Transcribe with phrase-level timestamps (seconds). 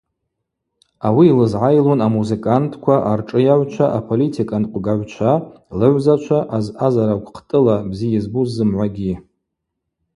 [1.07, 5.33] Ауи йлызгӏайлун амузыкантква, аршӏыйагӏвчва, аполитиканкъвгагӏвчва,
[5.77, 9.13] лыгӏвзачва, азъазара гвхътӏыла бзи йызбуз зымгӏвагьи.